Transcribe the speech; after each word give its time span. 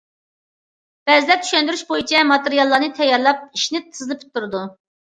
بەزىلەر 1.09 1.39
چۈشەندۈرۈش 1.43 1.85
بويىچە 1.91 2.25
ماتېرىياللارنى 2.33 2.91
تەييارلاپ، 2.99 3.49
ئىشىنى 3.53 3.87
تېزلا 3.89 4.21
پۈتتۈرىدۇ. 4.27 4.69